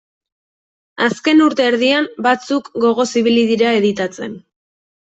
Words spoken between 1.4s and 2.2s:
urte erdian